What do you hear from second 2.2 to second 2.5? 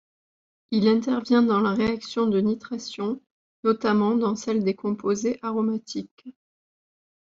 de